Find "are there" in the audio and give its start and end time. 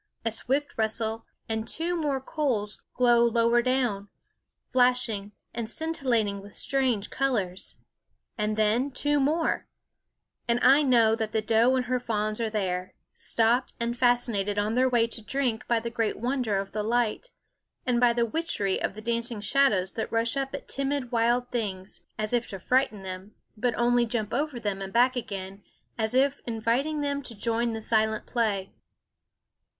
12.41-12.95